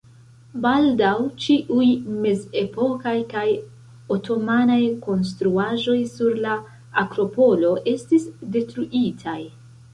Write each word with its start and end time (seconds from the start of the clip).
Baldaŭ 0.61 1.09
ĉiuj 1.43 1.89
mezepokaj 2.23 3.13
kaj 3.35 3.45
otomanaj 4.17 4.79
konstruaĵoj 5.05 5.97
sur 6.17 6.43
la 6.49 6.59
Akropolo 7.07 7.79
estis 7.97 8.31
detruitaj. 8.59 9.41